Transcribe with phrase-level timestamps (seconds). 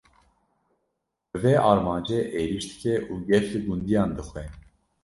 [1.31, 4.45] Bi vê armancê, êrîş dike û gef li gundiyan dixwe